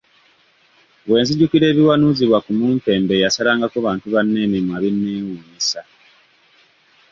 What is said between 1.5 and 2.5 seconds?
ebiwanuzibwa